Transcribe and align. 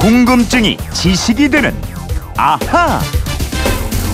궁금증이 0.00 0.78
지식이 0.94 1.50
되는 1.50 1.74
아하. 2.34 3.00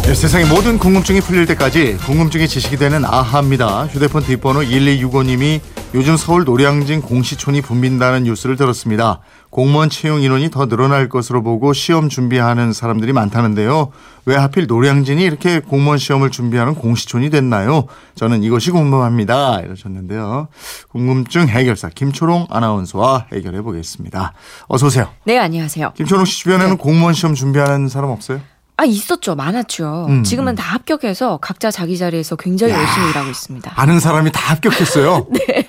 네, 0.07 0.15
세상의 0.15 0.47
모든 0.47 0.79
궁금증이 0.79 1.21
풀릴 1.21 1.47
때까지 1.47 1.97
궁금증이 1.97 2.47
지식이 2.47 2.77
되는 2.77 3.05
아하입니다. 3.05 3.87
휴대폰 3.87 4.23
뒷번호 4.23 4.61
1265님이 4.61 5.61
요즘 5.95 6.17
서울 6.17 6.45
노량진 6.45 7.03
공시촌이 7.03 7.61
붐빈다는 7.61 8.23
뉴스를 8.23 8.55
들었습니다. 8.55 9.19
공무원 9.51 9.91
채용 9.91 10.23
인원이 10.23 10.51
더 10.51 10.67
늘어날 10.67 11.09
것으로 11.09 11.43
보고 11.43 11.73
시험 11.73 12.09
준비하는 12.09 12.73
사람들이 12.73 13.13
많다는데요. 13.13 13.91
왜 14.27 14.37
하필 14.37 14.69
노량진이 14.69 15.25
이렇게 15.25 15.59
공무원 15.59 15.99
시험을 15.99 16.31
준비하는 16.31 16.77
공시촌이 16.77 17.31
됐나요? 17.31 17.87
저는 18.15 18.45
이것이 18.45 18.71
궁금합니다. 18.71 19.61
이러셨는데요. 19.61 20.47
궁금증 20.89 21.49
해결사 21.49 21.89
김초롱 21.89 22.47
아나운서와 22.49 23.27
해결해 23.33 23.61
보겠습니다. 23.61 24.35
어서 24.69 24.87
오세요. 24.87 25.09
네, 25.25 25.37
안녕하세요. 25.39 25.95
김초롱 25.97 26.27
씨 26.27 26.39
주변에는 26.45 26.71
네. 26.71 26.77
공무원 26.77 27.13
시험 27.13 27.35
준비하는 27.35 27.89
사람 27.89 28.11
없어요? 28.11 28.41
아, 28.79 28.85
있었죠. 28.85 29.35
많았죠. 29.35 30.07
음. 30.09 30.23
지금은 30.23 30.55
다 30.55 30.63
합격해서 30.75 31.39
각자 31.41 31.71
자기 31.71 31.97
자리에서 31.97 32.37
굉장히 32.37 32.75
야. 32.75 32.79
열심히 32.81 33.09
일하고 33.11 33.31
있습니다. 33.31 33.73
아는 33.75 34.01
사람이 34.01 34.33
다 34.33 34.51
합격했어요. 34.53 35.27
네. 35.33 35.67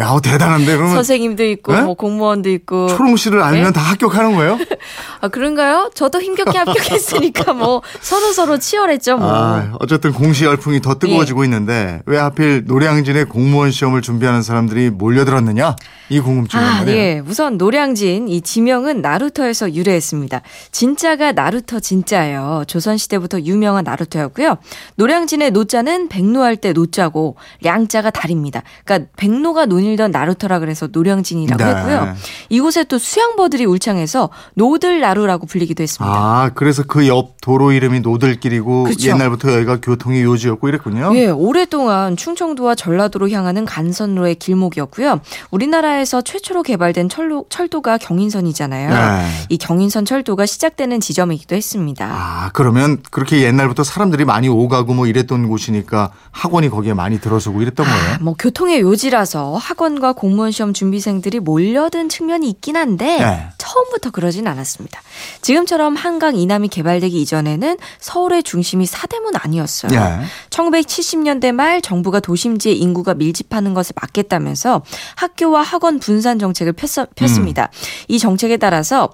야, 0.00 0.08
어, 0.10 0.20
대단한데 0.20 0.76
그러면 0.76 0.94
선생님도 0.94 1.44
있고, 1.44 1.74
네? 1.74 1.82
뭐 1.82 1.94
공무원도 1.94 2.48
있고. 2.50 2.88
초롱 2.88 3.16
씨를 3.16 3.42
알면 3.42 3.64
네? 3.64 3.72
다 3.72 3.80
합격하는 3.80 4.34
거예요? 4.34 4.58
아, 5.20 5.28
그런가요? 5.28 5.90
저도 5.94 6.22
힘겹게 6.22 6.56
합격했으니까 6.56 7.52
뭐 7.52 7.82
서로 8.00 8.32
서로 8.32 8.58
치열했죠, 8.58 9.18
뭐. 9.18 9.30
아, 9.30 9.72
어쨌든 9.78 10.12
공시 10.12 10.44
열풍이 10.44 10.80
더 10.80 10.98
뜨거워지고 10.98 11.44
있는데 11.44 12.00
왜 12.06 12.18
하필 12.18 12.64
노량진에 12.66 13.24
공무원 13.24 13.70
시험을 13.70 14.00
준비하는 14.00 14.42
사람들이 14.42 14.90
몰려들었느냐? 14.90 15.76
이 16.08 16.18
궁금증이 16.18 16.62
아, 16.62 16.78
있네요. 16.80 16.96
예. 16.96 17.22
우선 17.24 17.56
노량진 17.56 18.28
이 18.28 18.40
지명은 18.40 19.00
나루터에서 19.00 19.74
유래했습니다. 19.74 20.42
진짜가 20.72 21.32
나루터 21.32 21.78
진짜예요. 21.78 22.64
조선 22.66 22.96
시대부터 22.96 23.40
유명한 23.42 23.84
나루터였고요. 23.84 24.58
노량진의 24.96 25.52
노자는 25.52 26.08
백로할 26.08 26.56
때 26.56 26.72
노자고 26.72 27.36
량자가 27.62 28.10
달입니다. 28.10 28.62
그러니까 28.84 29.08
백로가 29.16 29.66
논일 29.66 29.89
던 29.96 30.10
나루터라 30.10 30.58
그래서 30.60 30.88
노량진이라고 30.90 31.62
네. 31.62 31.70
했고요. 31.70 32.14
이곳에 32.48 32.84
또 32.84 32.98
수양버들이 32.98 33.64
울창해서 33.66 34.30
노들나루라고 34.54 35.46
불리기도 35.46 35.82
했습니다. 35.82 36.14
아, 36.14 36.50
그래서 36.54 36.82
그 36.84 37.00
옆 37.10 37.40
도로 37.40 37.72
이름이 37.72 38.00
노들길이고 38.00 38.84
그쵸. 38.84 39.08
옛날부터 39.08 39.52
여기가 39.54 39.80
교통의 39.80 40.22
요지였고 40.22 40.68
이랬군요. 40.68 41.12
예, 41.16 41.26
오랫동안 41.26 42.16
충청도와 42.16 42.74
전라도로 42.74 43.30
향하는 43.30 43.64
간선로의 43.64 44.34
길목이었고요. 44.36 45.20
우리나라에서 45.50 46.20
최초로 46.20 46.62
개발된 46.62 47.08
철로, 47.08 47.46
철도가 47.48 47.98
경인선이잖아요. 47.98 48.90
네. 48.90 49.26
이 49.48 49.58
경인선 49.58 50.04
철도가 50.04 50.46
시작되는 50.46 51.00
지점이기도 51.00 51.56
했습니다. 51.56 52.06
아, 52.06 52.50
그러면 52.52 52.98
그렇게 53.10 53.40
옛날부터 53.42 53.82
사람들이 53.82 54.24
많이 54.24 54.48
오가고 54.48 54.92
뭐 54.94 55.06
이랬던 55.06 55.48
곳이니까 55.48 56.10
학원이 56.30 56.68
거기에 56.68 56.92
많이 56.92 57.20
들어서고 57.20 57.62
이랬던 57.62 57.86
거예요. 57.86 58.14
아, 58.14 58.18
뭐 58.20 58.34
교통의 58.38 58.82
요지라서 58.82 59.56
학 59.56 59.79
원과 59.80 60.12
공무원 60.12 60.50
시험 60.50 60.72
준비생들이 60.72 61.40
몰려든 61.40 62.08
측면이 62.08 62.48
있긴 62.50 62.76
한데 62.76 63.18
네. 63.18 63.48
처음부터 63.58 64.10
그러진 64.10 64.46
않았습니다. 64.46 65.00
지금처럼 65.42 65.96
한강 65.96 66.36
이남이 66.36 66.68
개발되기 66.68 67.20
이전에는 67.20 67.76
서울의 67.98 68.42
중심이 68.42 68.86
사대문 68.86 69.34
아니었어요. 69.36 69.92
예. 69.92 70.24
1970년대 70.50 71.52
말 71.52 71.80
정부가 71.80 72.20
도심지에 72.20 72.72
인구가 72.72 73.14
밀집하는 73.14 73.74
것을 73.74 73.94
막겠다면서 74.00 74.82
학교와 75.16 75.62
학원 75.62 75.98
분산 75.98 76.38
정책을 76.38 76.72
폈, 76.72 76.88
폈습니다. 77.14 77.70
이 78.08 78.18
정책에 78.18 78.56
따라서 78.56 79.10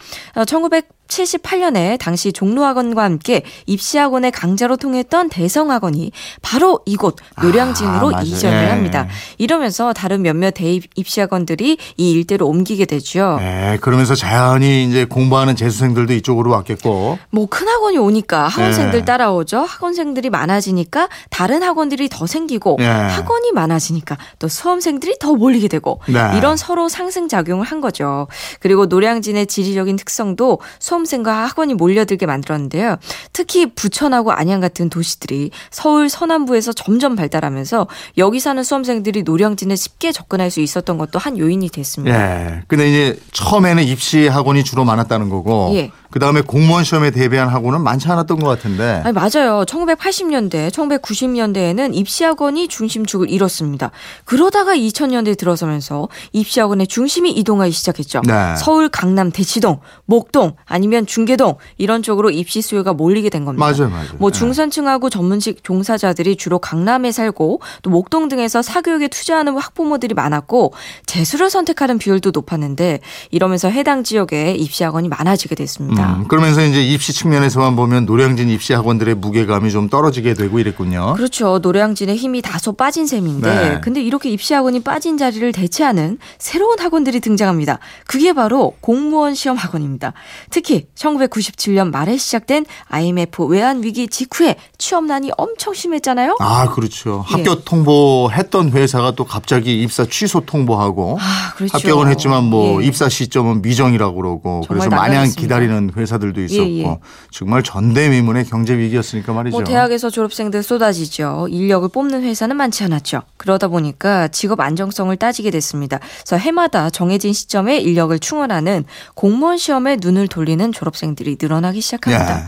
1978년에 1.08 1.98
당시 1.98 2.32
종로학원과 2.32 3.02
함께 3.02 3.42
입시학원의 3.66 4.30
강자로 4.32 4.76
통했던 4.76 5.28
대성학원이 5.28 6.12
바로 6.42 6.80
이곳 6.86 7.16
노량진으로 7.42 8.14
아. 8.14 8.22
이전을 8.22 8.64
예. 8.64 8.70
합니다. 8.70 9.08
이러면서 9.38 9.92
다른 9.92 10.22
몇몇 10.22 10.52
대입 10.52 10.84
입시학원들이 10.94 11.78
이 11.96 12.10
일대로 12.10 12.46
옮기게 12.48 12.84
되죠. 12.86 13.36
네, 13.40 13.78
그러면서 13.80 14.14
자연히 14.14 14.84
이제 14.84 15.04
공부하는 15.04 15.56
재수생들도 15.56 16.12
이쪽으로 16.14 16.50
왔겠고. 16.50 17.18
뭐 17.30 17.46
큰 17.48 17.68
학원이 17.68 17.96
오니까 17.96 18.48
학원생들 18.48 19.00
예. 19.00 19.04
따라오죠. 19.04 19.60
학원생들이 19.60 20.30
많아지니까 20.30 21.08
다른 21.30 21.62
학원들이 21.62 22.08
더 22.08 22.26
생기고 22.26 22.76
예. 22.80 22.84
학원이 22.84 23.52
많아지니까 23.52 24.18
또 24.38 24.48
수험생들이 24.48 25.16
더 25.20 25.32
몰리게 25.34 25.68
되고 25.68 26.00
네. 26.08 26.32
이런 26.36 26.56
서로 26.56 26.88
상승 26.88 27.28
작용을 27.28 27.64
한 27.64 27.80
거죠. 27.80 28.26
그리고 28.60 28.86
노량진의 28.86 29.46
지리적인 29.46 29.96
특성도 29.96 30.58
수험 30.78 30.95
생과 31.04 31.44
학원이 31.44 31.74
몰려들게 31.74 32.26
만들었는데요. 32.26 32.96
특히 33.32 33.66
부천하고 33.66 34.32
안양 34.32 34.60
같은 34.60 34.88
도시들이 34.88 35.50
서울 35.70 36.08
서남부에서 36.08 36.72
점점 36.72 37.16
발달하면서 37.16 37.86
여기 38.18 38.40
사는 38.40 38.62
수험생들이 38.62 39.22
노량진에 39.22 39.76
쉽게 39.76 40.12
접근할 40.12 40.50
수 40.50 40.60
있었던 40.60 40.98
것도 40.98 41.18
한 41.18 41.38
요인이 41.38 41.68
됐습니다. 41.70 42.16
예. 42.16 42.62
근데 42.66 42.88
이제 42.88 43.20
처음에는 43.32 43.84
입시 43.84 44.26
학원이 44.28 44.64
주로 44.64 44.84
많았다는 44.84 45.28
거고. 45.28 45.70
예. 45.74 45.90
그 46.10 46.18
다음에 46.18 46.40
공무원 46.40 46.84
시험에 46.84 47.10
대비한 47.10 47.48
학원은 47.48 47.82
많지 47.82 48.08
않았던 48.08 48.38
것 48.38 48.48
같은데. 48.48 49.02
아니, 49.04 49.12
맞아요. 49.12 49.64
1980년대, 49.66 50.70
1990년대에는 50.70 51.94
입시학원이 51.94 52.68
중심축을 52.68 53.30
이뤘습니다. 53.30 53.90
그러다가 54.24 54.74
2000년대에 54.74 55.36
들어서면서 55.36 56.08
입시학원의 56.32 56.86
중심이 56.86 57.30
이동하기 57.30 57.72
시작했죠. 57.72 58.22
네. 58.26 58.56
서울, 58.56 58.88
강남, 58.88 59.30
대치동, 59.30 59.80
목동, 60.04 60.54
아니면 60.64 61.06
중계동 61.06 61.56
이런 61.78 62.02
쪽으로 62.02 62.30
입시 62.30 62.62
수요가 62.62 62.92
몰리게 62.92 63.30
된 63.30 63.44
겁니다. 63.44 63.64
맞아요, 63.64 63.90
맞아요. 63.90 64.08
뭐 64.18 64.30
네. 64.30 64.38
중산층하고 64.38 65.10
전문직 65.10 65.62
종사자들이 65.64 66.36
주로 66.36 66.58
강남에 66.58 67.12
살고 67.12 67.60
또 67.82 67.90
목동 67.90 68.28
등에서 68.28 68.62
사교육에 68.62 69.08
투자하는 69.08 69.56
학부모들이 69.56 70.14
많았고 70.14 70.72
재수를 71.06 71.50
선택하는 71.50 71.98
비율도 71.98 72.30
높았는데 72.32 73.00
이러면서 73.30 73.68
해당 73.68 74.04
지역에 74.04 74.52
입시학원이 74.52 75.08
많아지게 75.08 75.54
됐습니다. 75.54 75.95
음, 76.02 76.28
그러면서 76.28 76.64
이제 76.64 76.82
입시 76.82 77.12
측면에서만 77.12 77.76
보면 77.76 78.06
노량진 78.06 78.48
입시 78.48 78.72
학원들의 78.72 79.16
무게감이 79.16 79.70
좀 79.70 79.88
떨어지게 79.88 80.34
되고 80.34 80.58
이랬군요. 80.58 81.14
그렇죠. 81.16 81.58
노량진의 81.62 82.16
힘이 82.16 82.42
다소 82.42 82.72
빠진 82.72 83.06
셈인데, 83.06 83.54
네. 83.54 83.80
근데 83.82 84.02
이렇게 84.02 84.30
입시 84.30 84.54
학원이 84.54 84.80
빠진 84.80 85.16
자리를 85.18 85.52
대체하는 85.52 86.18
새로운 86.38 86.78
학원들이 86.80 87.20
등장합니다. 87.20 87.78
그게 88.06 88.32
바로 88.32 88.74
공무원 88.80 89.34
시험 89.34 89.56
학원입니다. 89.56 90.12
특히 90.50 90.86
1997년 90.94 91.90
말에 91.90 92.16
시작된 92.16 92.66
IMF 92.88 93.44
외환 93.44 93.82
위기 93.82 94.08
직후에 94.08 94.56
취업난이 94.78 95.30
엄청 95.36 95.74
심했잖아요. 95.74 96.36
아, 96.40 96.70
그렇죠. 96.70 97.24
예. 97.28 97.32
합격 97.32 97.64
통보했던 97.64 98.70
회사가 98.70 99.12
또 99.12 99.24
갑자기 99.24 99.82
입사 99.82 100.04
취소 100.06 100.40
통보하고 100.40 101.18
아, 101.20 101.52
그렇죠. 101.56 101.76
합격은 101.76 102.08
했지만 102.08 102.44
뭐 102.44 102.82
예. 102.82 102.86
입사 102.86 103.08
시점은 103.08 103.62
미정이라고 103.62 104.14
그러고 104.16 104.62
그래서 104.68 104.88
마냥. 104.88 105.26
기다리는 105.36 105.85
회사들도 105.94 106.42
있었고 106.42 106.64
예, 106.64 106.82
예. 106.82 106.98
정말 107.30 107.62
전대미문의 107.62 108.44
경제 108.44 108.76
위기였으니까 108.76 109.32
말이죠. 109.32 109.56
뭐 109.56 109.64
대학에서 109.64 110.10
졸업생들 110.10 110.62
쏟아지죠. 110.62 111.48
인력을 111.50 111.88
뽑는 111.88 112.22
회사는 112.22 112.56
많지 112.56 112.84
않았죠. 112.84 113.22
그러다 113.36 113.68
보니까 113.68 114.28
직업 114.28 114.60
안정성을 114.60 115.14
따지게 115.16 115.50
됐습니다. 115.50 115.98
그래서 116.20 116.36
해마다 116.36 116.90
정해진 116.90 117.32
시점에 117.32 117.78
인력을 117.78 118.18
충원하는 118.18 118.84
공무원 119.14 119.58
시험에 119.58 119.96
눈을 120.00 120.28
돌리는 120.28 120.72
졸업생들이 120.72 121.36
늘어나기 121.40 121.80
시작합니다. 121.80 122.38
예. 122.38 122.42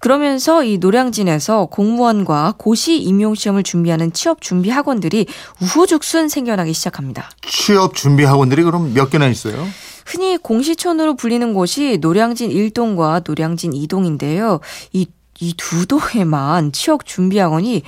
그러면서 0.00 0.64
이 0.64 0.78
노량진에서 0.78 1.66
공무원과 1.66 2.54
고시 2.58 2.98
임용 2.98 3.34
시험을 3.34 3.62
준비하는 3.62 4.12
취업 4.12 4.40
준비 4.40 4.70
학원들이 4.70 5.26
우후죽순 5.60 6.28
생겨나기 6.28 6.72
시작합니다. 6.72 7.30
취업 7.42 7.94
준비 7.94 8.24
학원들이 8.24 8.62
그럼 8.62 8.94
몇 8.94 9.10
개나 9.10 9.26
있어요? 9.28 9.66
흔히 10.08 10.38
공시촌으로 10.38 11.16
불리는 11.16 11.52
곳이 11.52 11.98
노량진 12.00 12.50
1동과 12.50 13.22
노량진 13.26 13.72
2동인데요. 13.72 14.60
이 14.92 15.06
이두 15.40 15.86
동에만 15.86 16.72
취업 16.72 17.06
준비 17.06 17.38
학원이 17.38 17.82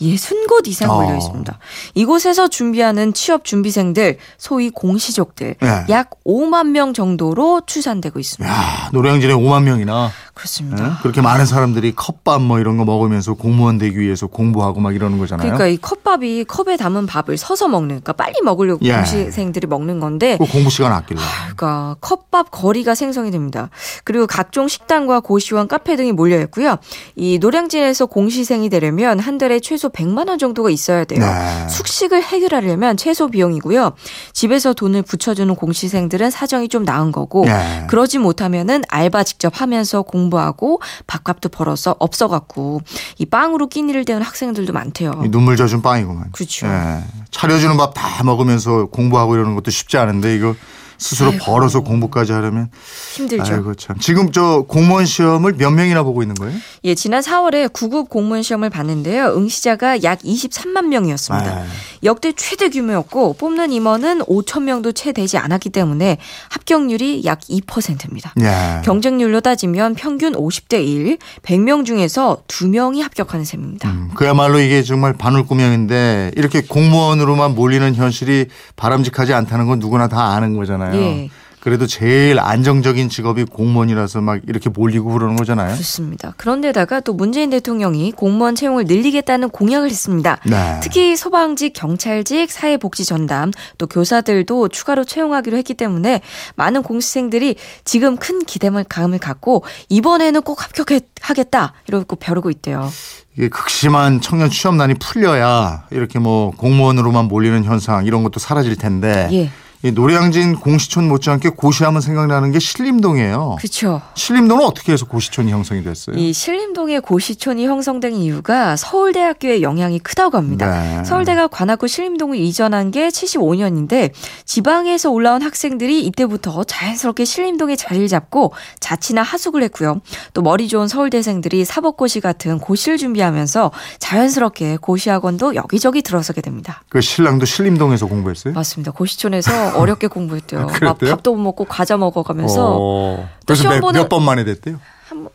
60곳 0.00 0.66
이상 0.66 0.90
어. 0.90 0.96
걸려 0.96 1.16
있습니다. 1.16 1.56
이곳에서 1.94 2.48
준비하는 2.48 3.12
취업 3.14 3.44
준비생들, 3.44 4.18
소위 4.38 4.70
공시족들 4.70 5.54
네. 5.60 5.84
약 5.88 6.10
5만 6.26 6.70
명 6.70 6.92
정도로 6.92 7.62
추산되고 7.64 8.18
있습니다. 8.18 8.52
야, 8.52 8.90
노량진에 8.92 9.34
5만 9.34 9.62
명이나. 9.62 10.10
그렇습니다. 10.36 10.86
예? 10.86 10.90
그렇게 11.00 11.22
많은 11.22 11.46
사람들이 11.46 11.94
컵밥 11.96 12.42
뭐 12.42 12.60
이런 12.60 12.76
거 12.76 12.84
먹으면서 12.84 13.32
공무원 13.32 13.78
되기 13.78 13.98
위해서 13.98 14.26
공부하고 14.26 14.80
막 14.80 14.94
이러는 14.94 15.16
거잖아요. 15.18 15.46
그러니까 15.46 15.66
이 15.66 15.78
컵밥이 15.78 16.44
컵에 16.44 16.76
담은 16.76 17.06
밥을 17.06 17.38
서서 17.38 17.68
먹는, 17.68 18.02
그러니까 18.02 18.12
빨리 18.12 18.34
먹으려고 18.44 18.84
예. 18.84 18.92
공시생들이 18.92 19.66
먹는 19.66 19.98
건데, 19.98 20.36
그 20.38 20.44
공부 20.44 20.68
시간 20.68 20.92
아낄래. 20.92 21.18
그러니까 21.56 21.96
컵밥 22.00 22.50
거리가 22.50 22.94
생성이 22.94 23.30
됩니다. 23.30 23.70
그리고 24.04 24.26
각종 24.26 24.68
식당과 24.68 25.20
고시원, 25.20 25.68
카페 25.68 25.96
등이 25.96 26.12
몰려 26.12 26.38
있고요. 26.42 26.76
이 27.14 27.38
노량진에서 27.38 28.04
공시생이 28.04 28.68
되려면 28.68 29.18
한 29.18 29.38
달에 29.38 29.58
최소 29.60 29.88
100만 29.88 30.28
원 30.28 30.38
정도가 30.38 30.68
있어야 30.68 31.04
돼요. 31.04 31.20
네. 31.20 31.68
숙식을 31.70 32.22
해결하려면 32.22 32.98
최소 32.98 33.28
비용이고요. 33.28 33.94
집에서 34.34 34.74
돈을 34.74 35.00
붙여주는 35.00 35.54
공시생들은 35.54 36.30
사정이 36.30 36.68
좀 36.68 36.84
나은 36.84 37.10
거고, 37.10 37.46
예. 37.46 37.86
그러지 37.88 38.18
못하면은 38.18 38.82
알바 38.88 39.24
직접 39.24 39.62
하면서 39.62 40.02
공부 40.02 40.25
하고 40.34 40.80
밥값도 41.06 41.48
벌어서 41.48 41.94
없어갖고 41.98 42.80
이 43.18 43.26
빵으로 43.26 43.68
끼니를 43.68 44.04
대는 44.04 44.22
학생들도 44.22 44.72
많대요. 44.72 45.22
이 45.24 45.28
눈물 45.28 45.56
젖은 45.56 45.82
빵이구만. 45.82 46.32
그렇죠. 46.32 46.66
예. 46.66 47.02
차려주는 47.30 47.76
밥 47.76 47.94
다 47.94 48.22
먹으면서 48.24 48.86
공부하고 48.86 49.34
이러는 49.36 49.54
것도 49.54 49.70
쉽지 49.70 49.96
않은데 49.96 50.34
이거 50.36 50.54
스스로 50.98 51.30
아이고. 51.30 51.44
벌어서 51.44 51.80
공부까지 51.80 52.32
하려면 52.32 52.70
힘들죠. 53.14 53.52
아이고 53.54 53.74
참. 53.74 53.98
지금 53.98 54.32
저 54.32 54.64
공무원 54.66 55.04
시험을 55.04 55.54
몇 55.58 55.70
명이나 55.70 56.02
보고 56.02 56.22
있는 56.22 56.34
거예요? 56.34 56.56
예, 56.84 56.94
지난 56.94 57.20
4월에 57.22 57.70
구급 57.72 58.08
공무원 58.08 58.42
시험을 58.42 58.70
봤는데요. 58.70 59.34
응시자가 59.36 60.02
약 60.04 60.20
23만 60.20 60.86
명이었습니다. 60.86 61.46
아. 61.50 61.64
역대 62.06 62.32
최대 62.32 62.70
규모였고 62.70 63.34
뽑는 63.34 63.72
임원은 63.72 64.20
5천 64.20 64.62
명도 64.62 64.92
채 64.92 65.12
되지 65.12 65.36
않았기 65.38 65.70
때문에 65.70 66.18
합격률이 66.48 67.22
약 67.24 67.40
2%입니다. 67.40 68.32
예. 68.40 68.82
경쟁률로 68.84 69.40
따지면 69.40 69.94
평균 69.94 70.32
50대 70.32 70.86
1, 70.86 71.18
100명 71.42 71.84
중에서 71.84 72.38
2명이 72.48 73.02
합격하는 73.02 73.44
셈입니다. 73.44 73.90
음, 73.90 74.10
그야말로 74.14 74.58
이게 74.58 74.82
정말 74.82 75.12
반울구명인데 75.12 76.32
이렇게 76.36 76.62
공무원으로만 76.62 77.54
몰리는 77.54 77.94
현실이 77.94 78.46
바람직하지 78.76 79.34
않다는 79.34 79.66
건 79.66 79.78
누구나 79.78 80.08
다 80.08 80.34
아는 80.34 80.56
거잖아요. 80.56 80.94
예. 81.00 81.30
그래도 81.66 81.88
제일 81.88 82.38
안정적인 82.38 83.08
직업이 83.08 83.42
공무원이라서 83.42 84.20
막 84.20 84.40
이렇게 84.46 84.70
몰리고 84.70 85.10
그러는 85.10 85.34
거잖아요. 85.34 85.72
그렇습니다. 85.72 86.32
그런데다가 86.36 87.00
또 87.00 87.12
문재인 87.12 87.50
대통령이 87.50 88.12
공무원 88.12 88.54
채용을 88.54 88.84
늘리겠다는 88.84 89.48
공약을 89.50 89.90
했습니다. 89.90 90.38
네. 90.46 90.78
특히 90.80 91.16
소방직, 91.16 91.72
경찰직, 91.72 92.52
사회복지 92.52 93.04
전담, 93.04 93.50
또 93.78 93.88
교사들도 93.88 94.68
추가로 94.68 95.02
채용하기로 95.02 95.56
했기 95.56 95.74
때문에 95.74 96.20
많은 96.54 96.84
공시생들이 96.84 97.56
지금 97.84 98.16
큰 98.16 98.44
기대감을 98.44 99.18
갖고 99.18 99.64
이번에는 99.88 100.42
꼭 100.42 100.62
합격하겠다 100.62 101.72
이러고 101.88 102.14
벼르고 102.14 102.50
있대요. 102.50 102.88
이게 103.36 103.48
극심한 103.48 104.20
청년 104.20 104.50
취업난이 104.50 104.94
풀려야 105.00 105.86
이렇게 105.90 106.20
뭐 106.20 106.52
공무원으로만 106.52 107.26
몰리는 107.26 107.64
현상 107.64 108.06
이런 108.06 108.22
것도 108.22 108.38
사라질 108.38 108.76
텐데 108.76 109.28
예. 109.32 109.50
이 109.82 109.92
노량진 109.92 110.56
공시촌 110.56 111.08
못지않게 111.08 111.50
고시하면 111.50 112.00
생각나는 112.00 112.50
게 112.50 112.58
신림동이에요. 112.58 113.56
그렇죠. 113.58 114.00
신림동은 114.14 114.64
어떻게 114.64 114.92
해서 114.92 115.06
고시촌이 115.06 115.52
형성이 115.52 115.82
됐어요? 115.82 116.16
이 116.16 116.32
신림동의 116.32 117.02
고시촌이 117.02 117.66
형성된 117.66 118.14
이유가 118.14 118.76
서울대학교의 118.76 119.62
영향이 119.62 119.98
크다고 120.00 120.36
합니다. 120.38 120.82
네. 120.82 121.04
서울대가 121.04 121.46
관악구 121.46 121.88
신림동을 121.88 122.38
이전한 122.38 122.90
게 122.90 123.08
75년인데 123.08 124.10
지방에서 124.44 125.10
올라온 125.10 125.42
학생들이 125.42 126.04
이때부터 126.06 126.64
자연스럽게 126.64 127.24
신림동에 127.24 127.76
자리를 127.76 128.08
잡고 128.08 128.52
자치나 128.80 129.22
하숙을 129.22 129.62
했고요. 129.64 130.00
또 130.32 130.42
머리 130.42 130.68
좋은 130.68 130.88
서울대생들이 130.88 131.64
사법고시 131.64 132.20
같은 132.20 132.58
고시를 132.58 132.98
준비하면서 132.98 133.70
자연스럽게 133.98 134.78
고시학원도 134.78 135.54
여기저기 135.54 136.02
들어서게 136.02 136.40
됩니다. 136.40 136.82
그 136.88 137.00
신랑도 137.00 137.46
신림동에서 137.46 138.06
공부했어요? 138.06 138.54
맞습니다. 138.54 138.92
고시촌에서 138.92 139.65
어렵게 139.74 140.06
공부했대요. 140.08 140.60
막 140.62 140.72
그랬대요? 140.72 141.10
밥도 141.10 141.34
못 141.34 141.42
먹고 141.42 141.64
과자 141.64 141.96
먹어가면서 141.96 142.76
어. 142.80 143.28
또 143.40 143.44
그래서 143.46 143.62
시험 143.62 143.74
몇, 143.80 143.80
보는- 143.88 143.94
몇번 144.02 144.22
만에 144.24 144.44
됐대요? 144.44 144.78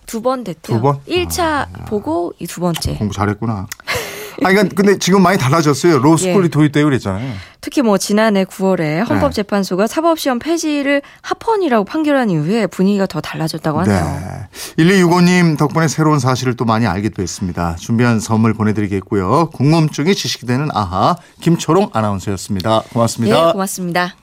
두번 0.06 0.44
됐대요. 0.44 0.78
두 0.78 0.81
번? 0.81 1.00
1차 1.07 1.86
보고 1.88 2.33
이 2.39 2.45
두 2.45 2.60
번째. 2.62 2.95
공부 2.95 3.13
잘했구나. 3.16 3.68
아니, 4.44 4.56
그러니까 4.56 4.75
근데 4.75 4.98
지금 4.98 5.22
많이 5.22 5.38
달라졌어요. 5.38 6.00
로스쿨이 6.00 6.45
예. 6.45 6.50
도입되고 6.50 6.86
그랬잖아요. 6.86 7.31
특히 7.60 7.81
뭐 7.83 7.98
지난해 8.00 8.44
9월에 8.44 9.07
헌법재판소가 9.07 9.86
사법시험 9.88 10.39
폐지를 10.39 11.01
합헌이라고 11.22 11.86
판결한 11.86 12.30
이후에 12.31 12.66
분위기가 12.68 13.06
더 13.06 13.22
달라졌다고 13.22 13.81
하네요. 13.81 14.04
네. 14.78 14.83
1265님 14.83 15.57
덕분에 15.60 15.88
새로운 15.88 16.18
사실을 16.19 16.56
또 16.56 16.66
많이 16.66 16.88
알게 16.88 17.10
됐습니다. 17.10 17.75
준비한 17.75 18.19
선물 18.19 18.54
보내드리겠고요. 18.56 19.51
궁금증이 19.51 20.16
지식이 20.16 20.48
되는 20.48 20.69
아하 20.74 21.16
김초롱 21.42 21.92
아나운서였습니다. 21.94 22.83
고맙습니다. 22.94 23.45
네, 23.48 23.51
고맙습니다. 23.51 24.16